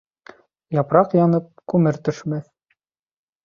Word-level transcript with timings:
Япраҡ 0.77 1.13
янып, 1.19 1.47
күмер 1.75 2.03
төшмәҫ. 2.11 2.51